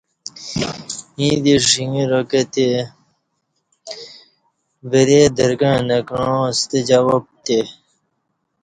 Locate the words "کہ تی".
2.29-2.67